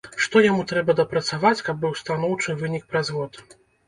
Што 0.25 0.39
яму 0.43 0.63
трэба 0.69 0.95
дапрацаваць, 0.99 1.59
каб 1.67 1.83
быў 1.83 1.93
станоўчы 1.99 2.57
вынік 2.63 2.89
праз 2.95 3.13
год? 3.19 3.39